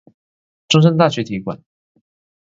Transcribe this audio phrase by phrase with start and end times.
[0.67, 1.61] 中山大學體育館